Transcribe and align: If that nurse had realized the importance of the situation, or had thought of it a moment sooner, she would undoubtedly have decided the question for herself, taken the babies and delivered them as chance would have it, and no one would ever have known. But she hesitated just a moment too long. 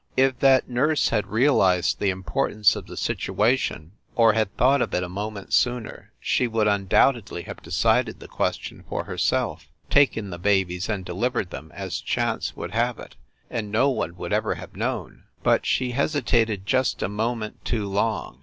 If 0.17 0.39
that 0.39 0.67
nurse 0.67 1.09
had 1.09 1.27
realized 1.27 1.99
the 1.99 2.09
importance 2.09 2.75
of 2.75 2.87
the 2.87 2.97
situation, 2.97 3.91
or 4.15 4.33
had 4.33 4.57
thought 4.57 4.81
of 4.81 4.95
it 4.95 5.03
a 5.03 5.07
moment 5.07 5.53
sooner, 5.53 6.11
she 6.19 6.47
would 6.47 6.67
undoubtedly 6.67 7.43
have 7.43 7.61
decided 7.61 8.19
the 8.19 8.27
question 8.27 8.83
for 8.89 9.03
herself, 9.03 9.67
taken 9.91 10.31
the 10.31 10.39
babies 10.39 10.89
and 10.89 11.05
delivered 11.05 11.51
them 11.51 11.71
as 11.75 12.01
chance 12.01 12.55
would 12.55 12.71
have 12.71 12.97
it, 12.97 13.15
and 13.47 13.71
no 13.71 13.91
one 13.91 14.15
would 14.17 14.33
ever 14.33 14.55
have 14.55 14.75
known. 14.75 15.25
But 15.43 15.67
she 15.67 15.91
hesitated 15.91 16.65
just 16.65 17.03
a 17.03 17.07
moment 17.07 17.63
too 17.63 17.87
long. 17.87 18.39